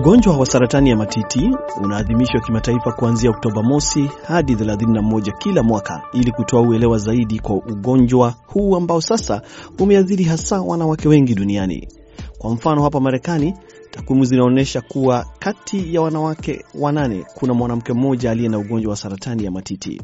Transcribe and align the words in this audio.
Ugonjwa 0.00 0.36
wa 0.36 0.46
saratani 0.46 0.90
ya 0.90 0.96
matiti 0.96 1.50
unaadhimishwa 1.82 2.40
kimataifa 2.40 2.92
kuanzia 2.92 3.30
Oktoba 3.30 3.62
mosi 3.62 4.10
hadi 4.26 4.54
31 4.54 5.38
kila 5.38 5.62
mwaka 5.62 6.02
ili 6.12 6.32
kutoa 6.32 6.60
uelewa 6.60 6.98
zaidi 6.98 7.38
kwa 7.38 7.54
ugonjwa 7.56 8.34
huu 8.46 8.76
ambao 8.76 9.00
sasa 9.00 9.42
umeathiri 9.78 10.24
hasa 10.24 10.60
wanawake 10.60 11.08
wengi 11.08 11.34
duniani. 11.34 11.88
Kwa 12.38 12.50
mfano, 12.50 12.82
hapa 12.82 13.00
Marekani 13.00 13.54
takwimu 13.90 14.24
zinaonyesha 14.24 14.80
kuwa 14.80 15.26
kati 15.38 15.94
ya 15.94 16.00
wanawake 16.00 16.64
wanane 16.74 17.24
kuna 17.34 17.54
mwanamke 17.54 17.92
mmoja 17.92 18.30
aliye 18.30 18.48
na 18.48 18.58
ugonjwa 18.58 18.90
wa 18.90 18.96
saratani 18.96 19.44
ya 19.44 19.50
matiti. 19.50 20.02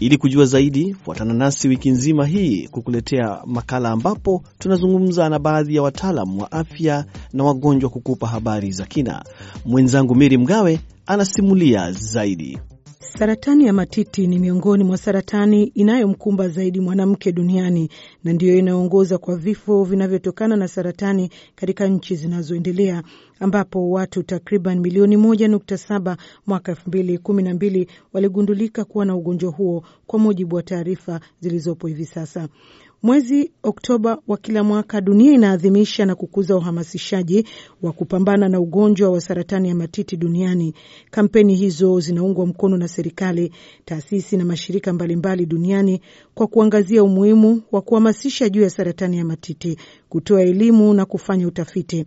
Ili 0.00 0.16
kujua 0.18 0.44
zaidi, 0.44 0.94
fuatana 1.04 1.34
nasi 1.34 1.68
wiki 1.68 1.90
nzima 1.90 2.26
hii 2.26 2.68
kukuletea 2.68 3.38
makala 3.46 3.90
ambapo 3.90 4.42
tunazungumza 4.58 5.28
na 5.28 5.38
baadhi 5.38 5.74
ya 5.76 5.82
wataalam 5.82 6.38
wa 6.38 6.52
afya 6.52 7.04
na 7.32 7.44
wagonjwa 7.44 7.90
kukupa 7.90 8.26
habari 8.26 8.72
za 8.72 8.84
kina. 8.86 9.24
Mwenzangu 9.64 10.14
Miri 10.14 10.38
Mgawe 10.38 10.80
anasimulia 11.06 11.92
zaidi. 11.92 12.58
Saratani 13.18 13.66
ya 13.66 13.72
matiti 13.72 14.26
ni 14.26 14.38
miongoni 14.38 14.84
mwa 14.84 14.96
saratani 14.98 15.64
inayomkumba 15.64 16.48
zaidi 16.48 16.80
mwanamke 16.80 17.32
duniani 17.32 17.90
na 18.24 18.32
ndiyo 18.32 18.58
inayoongoza 18.58 19.18
kwa 19.18 19.36
vifo 19.36 19.84
vinavyotokana 19.84 20.56
na 20.56 20.68
saratani 20.68 21.30
katika 21.54 21.86
nchi 21.86 22.16
zinazoendelea 22.16 23.02
ambapo 23.40 23.90
watu 23.90 24.22
takriban 24.22 24.80
milioni 24.80 25.16
moja 25.16 25.48
nukta 25.48 25.78
saba 25.78 26.16
mwaka 26.46 26.72
elfu 26.72 26.88
mbili 26.88 27.18
kumi 27.18 27.42
na 27.42 27.54
mbili 27.54 27.88
waligundulika 28.12 28.84
kuwa 28.84 29.04
na 29.04 29.16
ugonjwa 29.16 29.50
huo 29.52 29.84
kwa 30.06 30.18
mujibu 30.18 30.56
wa 30.56 30.62
taarifa 30.62 31.20
zilizopo 31.40 31.86
hivi 31.86 32.04
sasa. 32.06 32.48
Mwezi 33.02 33.50
Oktoba 33.62 34.18
wa 34.28 34.36
kila 34.36 34.64
mwaka 34.64 35.00
dunia 35.00 35.32
inaadhimisha 35.32 36.06
na 36.06 36.14
kukuza 36.14 36.56
uhamasishaji 36.56 37.46
wa 37.82 37.92
kupambana 37.92 38.48
na 38.48 38.60
ugonjwa 38.60 39.10
wa 39.10 39.20
saratani 39.20 39.68
ya 39.68 39.74
matiti 39.74 40.16
duniani. 40.16 40.74
Kampeni 41.10 41.54
hizo 41.54 42.00
zinaungwa 42.00 42.46
mkono 42.46 42.76
na 42.76 42.88
serikali, 42.88 43.52
taasisi 43.84 44.36
na 44.36 44.44
mashirika 44.44 44.92
mbalimbali 44.92 45.46
duniani 45.46 46.00
kwa 46.34 46.46
kuangazia 46.46 47.04
umuhimu 47.04 47.62
wa 47.72 47.80
kuhamasisha 47.82 48.48
juu 48.48 48.62
ya 48.62 48.70
saratani 48.70 49.18
ya 49.18 49.24
matiti, 49.24 49.78
kutoa 50.08 50.42
elimu 50.42 50.94
na 50.94 51.04
kufanya 51.04 51.48
utafiti 51.48 52.06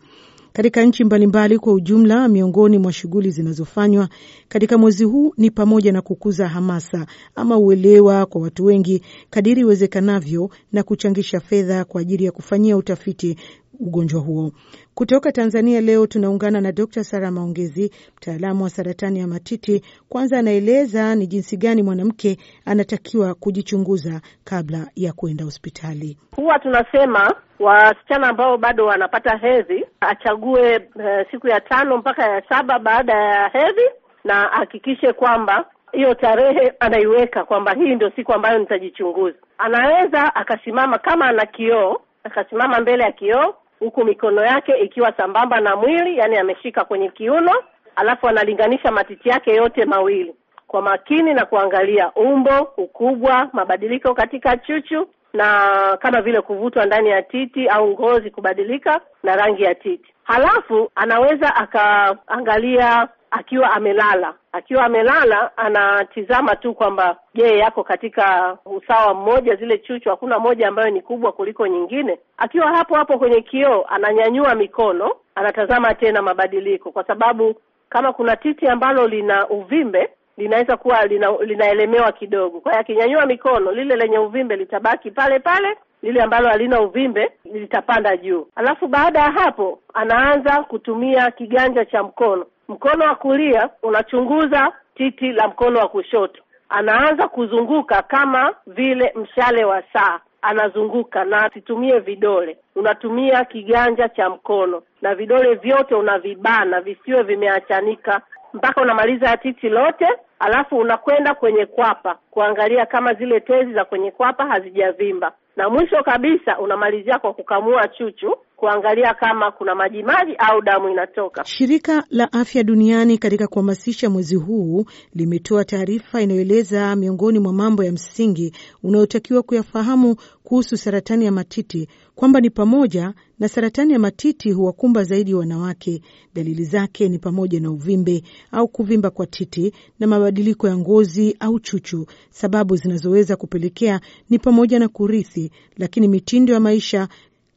katika 0.60 0.84
nchi 0.84 1.04
mbalimbali 1.04 1.60
kwa 1.60 1.74
ujumla. 1.74 2.28
Miongoni 2.28 2.78
mwa 2.78 2.94
shughuli 2.94 3.32
zinazofanywa 3.32 4.10
katika 4.50 4.78
mwezi 4.78 5.04
huu 5.04 5.34
ni 5.38 5.52
pamoja 5.52 5.92
na 5.92 6.02
kukuza 6.02 6.48
hamasa 6.48 7.06
ama 7.36 7.58
uelewa 7.58 8.26
kwa 8.26 8.42
watu 8.42 8.66
wengi 8.66 9.04
kadiri 9.30 9.62
iwezekanavyo 9.62 10.50
na 10.74 10.84
kuchangisha 10.84 11.40
fedha 11.40 11.86
kwa 11.86 12.02
ajili 12.02 12.26
ya 12.26 12.32
kufanyia 12.32 12.78
utafiti 12.78 13.38
ugonjwa 13.80 14.22
huo. 14.22 14.52
Kutoka 14.94 15.32
Tanzania 15.32 15.82
leo 15.82 16.08
tunaungana 16.08 16.62
na 16.62 16.72
Dr. 16.72 17.04
Sara 17.04 17.32
Maongezi, 17.32 17.92
mtaalamu 18.18 18.64
wa 18.64 18.70
saratani 18.70 19.20
ya 19.20 19.28
matiti. 19.28 19.82
Kwanza 20.10 20.40
anaeleza 20.40 21.16
ni 21.16 21.28
jinsi 21.28 21.58
gani 21.58 21.84
mwanamke 21.84 22.38
anatakiwa 22.66 23.34
kujichunguza 23.34 24.22
kabla 24.44 24.88
ya 24.96 25.14
kuenda 25.14 25.44
hospitali. 25.46 26.18
Huwa 26.36 26.60
tunasema 26.60 27.36
wasichana 27.60 28.28
ambao 28.28 28.58
bado 28.58 28.86
wanapata 28.86 29.38
hedhi 29.38 29.86
achague 30.02 30.78
uh, 30.96 31.32
siku 31.32 31.48
ya 31.48 31.62
tano 31.62 31.98
mpaka 31.98 32.26
ya 32.30 32.42
saba 32.50 32.80
baada 32.80 33.14
ya 33.14 33.48
hedhi, 33.48 33.90
na 34.24 34.52
ahakikishe 34.52 35.14
kwamba 35.14 35.66
hiyo 35.92 36.14
tarehe 36.14 36.74
anaiweka 36.80 37.44
kwamba 37.44 37.74
hii 37.74 37.96
ndio 37.96 38.12
siku 38.16 38.34
ambayo 38.34 38.60
nitajichunguza. 38.60 39.38
Anaweza 39.58 40.36
akasimama 40.36 40.98
kama 40.98 41.26
ana 41.26 41.46
kioo, 41.46 42.02
akasimama 42.24 42.80
mbele 42.80 43.04
ya 43.04 43.12
kioo 43.12 43.56
huku 43.80 44.06
mikono 44.06 44.44
yake 44.46 44.74
ikiwa 44.78 45.14
sambamba 45.18 45.60
na 45.60 45.76
mwili, 45.76 46.18
yani 46.18 46.38
ameshika 46.38 46.86
kwenye 46.86 47.10
kiuno, 47.10 47.52
alafu 47.96 48.28
analinganisha 48.28 48.92
matiti 48.92 49.30
yake 49.30 49.56
yote 49.56 49.86
mawili 49.86 50.36
kwa 50.68 50.82
makini 50.82 51.34
na 51.34 51.46
kuangalia 51.46 52.12
umbo, 52.12 52.72
ukubwa, 52.78 53.50
mabadiliko 53.54 54.14
katika 54.14 54.58
chuchu 54.58 55.08
na 55.34 55.98
kama 56.02 56.22
vile 56.22 56.42
kuvutwa 56.42 56.86
ndani 56.86 57.10
ya 57.10 57.22
titi 57.22 57.68
au 57.68 57.88
ngozi 57.92 58.32
kubadilika 58.32 59.02
na 59.24 59.36
rangi 59.36 59.64
ya 59.64 59.76
titi. 59.76 60.14
Halafu 60.24 60.92
anaweza 60.96 61.56
akaangalia 61.56 63.08
akiwa 63.32 63.72
amelala. 63.72 64.34
Akiwa 64.52 64.86
amelala 64.86 65.58
anatizama 65.58 66.56
tu 66.56 66.74
kwamba 66.74 67.18
je, 67.34 67.58
yako 67.58 67.84
katika 67.84 68.58
usawa 68.66 69.14
mmoja, 69.14 69.56
zile 69.56 69.78
chuchu 69.78 70.10
hakuna 70.10 70.40
moja 70.40 70.68
ambayo 70.68 70.90
ni 70.90 71.02
kubwa 71.02 71.32
kuliko 71.32 71.68
nyingine. 71.68 72.20
Akiwa 72.38 72.68
hapo 72.76 72.96
hapo 72.96 73.18
kwenye 73.18 73.42
kioo, 73.42 73.86
ananyanyua 73.90 74.56
mikono, 74.56 75.12
anatazama 75.36 75.94
tena 75.94 76.22
mabadiliko, 76.22 76.92
kwa 76.92 77.04
sababu 77.04 77.56
kama 77.90 78.14
kuna 78.14 78.36
titi 78.36 78.68
ambalo 78.68 79.08
lina 79.08 79.48
uvimbe 79.50 80.10
linaweza 80.40 80.78
kuwa 80.78 81.06
lina, 81.06 81.32
linaelemewa 81.46 82.12
kidogo. 82.12 82.60
Kwa 82.60 82.72
hiyo 82.72 82.82
akinyanyua 82.82 83.26
mikono, 83.26 83.72
lile 83.72 83.96
lenye 83.96 84.18
uvimbe 84.20 84.56
litabaki 84.56 85.12
pale 85.12 85.40
pale, 85.40 85.78
lile 86.04 86.22
ambalo 86.22 86.50
halina 86.50 86.82
uvimbe 86.82 87.32
litapanda 87.54 88.18
juu. 88.18 88.48
Alafu 88.56 88.88
baada 88.88 89.20
ya 89.20 89.32
hapo 89.32 89.80
anaanza 89.94 90.64
kutumia 90.64 91.32
kiganja 91.32 91.86
cha 91.86 92.04
mkono. 92.04 92.46
Mkono 92.68 93.06
wa 93.06 93.16
kulia 93.16 93.70
unachunguza 93.84 94.72
titi 94.96 95.32
la 95.32 95.48
mkono 95.48 95.80
wa 95.80 95.88
kushoto, 95.88 96.42
anaanza 96.70 97.28
kuzunguka 97.28 98.02
kama 98.02 98.54
vile 98.68 99.14
mshale 99.16 99.66
wa 99.66 99.84
saa, 99.94 100.20
anazunguka 100.42 101.26
na 101.26 101.46
asitumie 101.46 102.00
vidole, 102.00 102.58
unatumia 102.76 103.46
kiganja 103.46 104.10
cha 104.10 104.30
mkono. 104.30 104.82
Na 105.02 105.16
vidole 105.16 105.54
vyote 105.56 105.96
unavibana 105.96 106.82
visiwe 106.82 107.24
vimeachanika. 107.24 108.22
Mpaka 108.54 108.82
unamaliza 108.82 109.38
titi 109.38 109.70
lote, 109.70 110.08
alafu 110.40 110.78
unakwenda 110.78 111.34
kwenye 111.36 111.66
kwapa 111.66 112.18
kuangalia 112.32 112.86
kama 112.86 113.14
zile 113.14 113.40
tezi 113.40 113.74
za 113.74 113.86
kwenye 113.86 114.12
kwapa 114.12 114.46
hazijavimba, 114.46 115.32
na 115.56 115.70
mwisho 115.70 116.04
kabisa 116.04 116.60
unamalizia 116.60 117.20
kwa 117.20 117.34
kukamua 117.34 117.88
chuchu 117.88 118.38
kuangalia 118.60 119.14
kama 119.14 119.52
kuna 119.52 119.76
majimaji 119.76 120.36
au 120.38 120.62
damu 120.62 120.90
inatoka. 120.90 121.46
Shirika 121.46 122.04
la 122.10 122.34
Afya 122.34 122.64
Duniani 122.64 123.18
katika 123.18 123.48
kuhamasisha 123.48 124.10
mwezi 124.10 124.36
huu 124.36 124.86
limetoa 125.16 125.66
taarifa 125.66 126.22
inayoeleza 126.22 126.96
miongoni 126.96 127.40
mwa 127.40 127.54
mambo 127.54 127.84
ya 127.84 127.92
msingi 127.92 128.54
unayotakiwa 128.84 129.44
kuyafahamu 129.44 130.16
kuhusu 130.44 130.78
saratani 130.78 131.26
ya 131.26 131.32
matiti 131.32 131.88
kwamba 132.16 132.40
ni 132.42 132.50
pamoja 132.50 133.14
na 133.40 133.48
saratani 133.48 133.94
ya 133.94 134.00
matiti 134.00 134.52
huwakumba 134.52 135.04
zaidi 135.04 135.34
wanawake. 135.34 136.02
Dalili 136.36 136.64
zake 136.64 137.10
ni 137.10 137.20
pamoja 137.20 137.60
na 137.60 137.72
uvimbe 137.72 138.24
au 138.52 138.68
kuvimba 138.68 139.10
kwa 139.10 139.26
titi 139.28 139.74
na 140.00 140.08
mabadiliko 140.08 140.68
ya 140.68 140.78
ngozi 140.78 141.36
au 141.40 141.60
chuchu. 141.60 142.06
Sababu 142.30 142.76
zinazoweza 142.76 143.36
kupelekea 143.36 144.02
ni 144.30 144.40
pamoja 144.40 144.80
na 144.80 144.88
kurithi, 144.88 145.52
lakini 145.78 146.08
mitindo 146.08 146.54
ya 146.54 146.60
maisha 146.60 147.08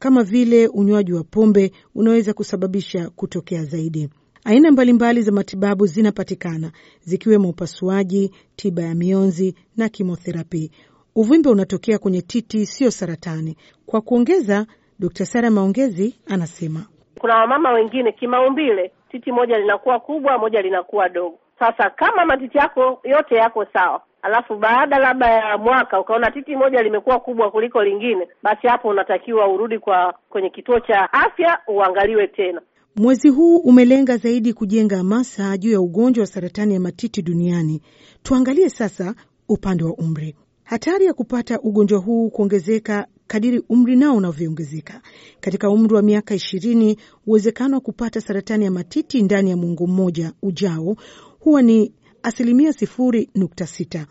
kama 0.03 0.23
vile 0.23 0.67
unywaji 0.67 1.13
wa 1.13 1.23
pombe 1.23 1.71
unaweza 1.95 2.33
kusababisha 2.33 3.09
kutokea 3.15 3.63
zaidi. 3.63 4.09
Aina 4.45 4.71
mbalimbali 4.71 5.21
za 5.21 5.31
matibabu 5.31 5.85
zinapatikana 5.85 6.71
zikiwemo 6.99 7.49
upasuaji, 7.49 8.31
tiba 8.55 8.81
ya 8.83 8.95
mionzi 8.95 9.55
na 9.77 9.89
kimotherapi. 9.89 10.71
Uvimbe 11.15 11.49
unatokea 11.49 11.97
kwenye 11.99 12.21
titi, 12.21 12.65
sio 12.65 12.91
saratani. 12.91 13.57
Kwa 13.85 14.01
kuongeza, 14.01 14.65
Dkt. 14.99 15.23
Sara 15.23 15.49
Maongezi 15.51 16.15
anasema 16.27 16.85
kuna 17.19 17.35
wamama 17.35 17.71
wengine 17.71 18.11
kimaumbile, 18.11 18.91
titi 19.11 19.31
moja 19.31 19.57
linakuwa 19.57 19.99
kubwa, 19.99 20.37
moja 20.37 20.61
linakuwa 20.61 21.09
dogo. 21.09 21.39
Sasa 21.59 21.89
kama 21.89 22.25
matiti 22.25 22.57
yako 22.57 22.99
yote 23.03 23.35
yako 23.35 23.65
sawa 23.73 24.01
alafu 24.23 24.55
baada 24.57 24.97
labda 24.99 25.27
ya 25.31 25.57
mwaka 25.57 25.99
ukaona 25.99 26.31
titi 26.31 26.55
moja 26.55 26.81
limekuwa 26.83 27.19
kubwa 27.19 27.51
kuliko 27.51 27.83
lingine, 27.83 28.27
basi 28.43 28.67
hapo 28.67 28.87
unatakiwa 28.87 29.47
urudi 29.47 29.79
kwa 29.79 30.13
kwenye 30.29 30.49
kituo 30.49 30.79
cha 30.79 31.13
afya 31.13 31.59
uangaliwe 31.67 32.27
tena. 32.27 32.61
Mwezi 32.95 33.29
huu 33.29 33.57
umelenga 33.57 34.17
zaidi 34.17 34.53
kujenga 34.53 34.97
hamasa 34.97 35.57
juu 35.57 35.71
ya 35.71 35.81
ugonjwa 35.81 36.21
wa 36.21 36.27
saratani 36.27 36.73
ya 36.73 36.79
matiti 36.79 37.21
duniani. 37.21 37.81
Tuangalie 38.23 38.69
sasa 38.69 39.15
upande 39.49 39.83
wa 39.83 39.93
umri. 39.93 40.35
Hatari 40.63 41.05
ya 41.05 41.13
kupata 41.13 41.59
ugonjwa 41.61 41.99
huu 41.99 42.29
kuongezeka 42.29 43.07
kadiri 43.27 43.63
umri 43.69 43.95
nao 43.95 44.15
unavyoongezeka. 44.15 45.01
Katika 45.39 45.69
umri 45.69 45.95
wa 45.95 46.01
miaka 46.01 46.35
ishirini, 46.35 46.97
uwezekano 47.27 47.75
wa 47.75 47.81
kupata 47.81 48.21
saratani 48.21 48.65
ya 48.65 48.71
matiti 48.71 49.21
ndani 49.21 49.49
ya 49.49 49.57
mwongo 49.57 49.87
mmoja 49.87 50.33
ujao 50.41 50.95
huwa 51.39 51.61
ni 51.61 51.93
asilimia 52.23 52.73
sifuri 52.73 53.29
nukta 53.35 53.67
sita 53.67 54.07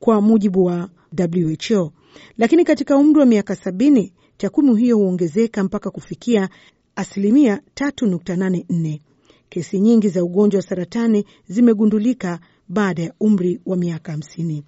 kwa 0.00 0.20
mujibu 0.20 0.64
wa 0.64 0.90
WHO, 1.18 1.92
lakini 2.38 2.64
katika 2.64 2.96
umri 2.96 3.20
wa 3.20 3.26
miaka 3.26 3.56
sabini 3.56 4.12
takwimu 4.36 4.74
hiyo 4.76 4.96
huongezeka 4.96 5.64
mpaka 5.64 5.90
kufikia 5.90 6.48
asilimia 6.96 7.60
tatu 7.74 8.06
nukta 8.06 8.36
nane 8.36 8.66
nne. 8.70 9.00
Kesi 9.48 9.80
nyingi 9.80 10.08
za 10.08 10.24
ugonjwa 10.24 10.58
wa 10.58 10.62
saratani 10.66 11.24
zimegundulika 11.48 12.40
baada 12.68 13.02
ya 13.02 13.14
umri 13.20 13.60
wa 13.66 13.76
miaka 13.76 14.12
hamsini. 14.12 14.64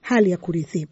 Hali 0.00 0.30
ya 0.30 0.36
kurithi 0.36 0.86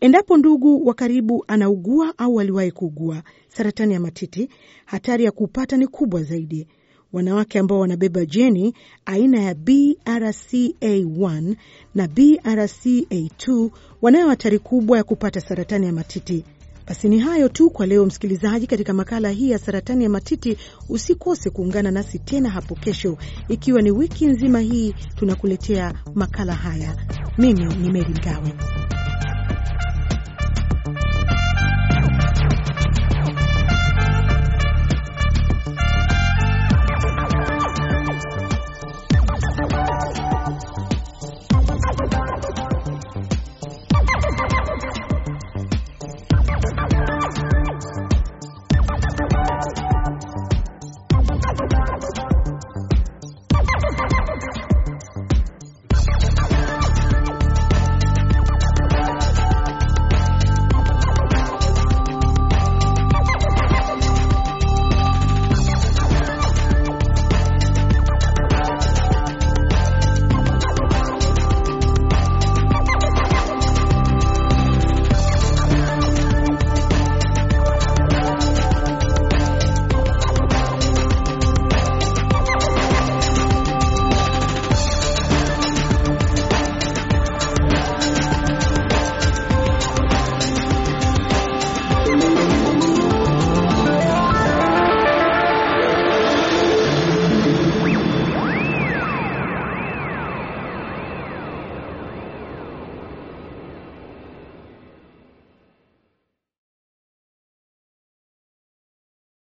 Endapo 0.00 0.36
ndugu 0.36 0.86
wa 0.86 0.94
karibu 0.94 1.44
anaugua 1.48 2.18
au 2.18 2.40
aliwahi 2.40 2.70
kuugua 2.72 3.22
saratani 3.48 3.94
ya 3.94 4.00
matiti, 4.00 4.48
hatari 4.84 5.24
ya 5.24 5.30
kupata 5.30 5.76
ni 5.76 5.86
kubwa 5.86 6.22
zaidi. 6.22 6.68
Wanawake 7.16 7.58
ambao 7.58 7.80
wanabeba 7.80 8.24
jeni 8.24 8.74
aina 9.06 9.40
ya 9.42 9.52
BRCA1 9.54 11.54
na 11.94 12.06
BRCA2 12.06 13.70
wanayo 14.02 14.28
hatari 14.28 14.58
kubwa 14.58 14.98
ya 14.98 15.04
kupata 15.04 15.40
saratani 15.40 15.86
ya 15.86 15.92
matiti. 15.92 16.44
Basi 16.86 17.08
ni 17.08 17.18
hayo 17.18 17.48
tu 17.48 17.70
kwa 17.70 17.86
leo, 17.86 18.06
msikilizaji. 18.06 18.66
Katika 18.66 18.92
makala 18.92 19.30
hii 19.30 19.50
ya 19.50 19.58
saratani 19.58 20.04
ya 20.04 20.10
matiti, 20.10 20.56
usikose 20.88 21.50
kuungana 21.50 21.90
nasi 21.90 22.18
tena 22.18 22.50
hapo 22.50 22.74
kesho, 22.74 23.16
ikiwa 23.48 23.82
ni 23.82 23.90
wiki 23.90 24.26
nzima 24.26 24.60
hii 24.60 24.94
tunakuletea 25.16 25.94
makala 26.14 26.54
haya. 26.54 26.96
Mimi 27.38 27.64
ni 27.64 27.90
Meri 27.90 28.10
Mgawe. 28.14 28.52